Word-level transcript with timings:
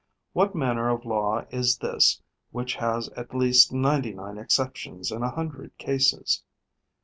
What 0.33 0.55
manner 0.55 0.89
of 0.89 1.05
law 1.05 1.45
is 1.51 1.77
this 1.77 2.23
which 2.49 2.73
has 2.77 3.07
at 3.09 3.35
least 3.35 3.71
ninety 3.71 4.15
nine 4.15 4.39
exceptions 4.39 5.11
in 5.11 5.21
a 5.21 5.29
hundred 5.29 5.77
cases? 5.77 6.41